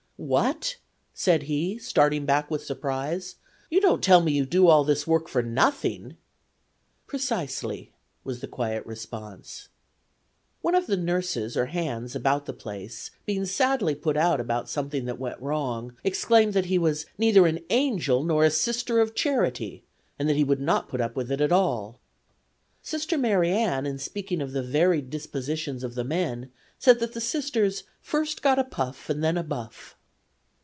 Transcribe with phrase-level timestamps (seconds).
[0.23, 0.75] "What!"
[1.15, 3.37] said he, starting back with surprise;
[3.71, 6.15] "you don't tell me you do all this work for nothing?"
[7.07, 7.91] "Precisely,"
[8.23, 9.69] was the quiet response.
[10.61, 15.05] One of the nurses or hands about the place being sadly put out about something
[15.05, 19.81] that went wrong exclaimed that he was "neither an angel nor a Sister of Charity,"
[20.19, 21.99] and that he would not put up with it at all.
[22.83, 27.21] Sister Mary Ann, in speaking of the varied dispositions of the men, said that the
[27.21, 29.97] Sisters "first got a puff and then a buff."